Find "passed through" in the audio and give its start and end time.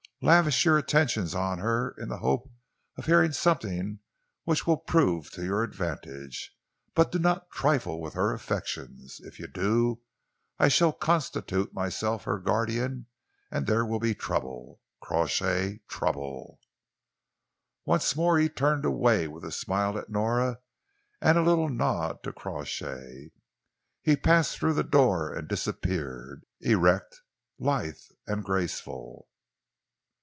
24.15-24.73